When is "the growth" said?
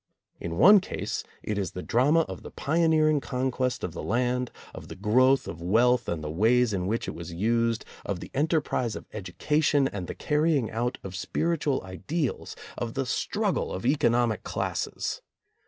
4.87-5.47